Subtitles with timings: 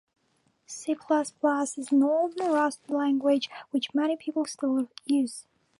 [0.65, 5.45] C plus plus is an old and rusty language which many people still use.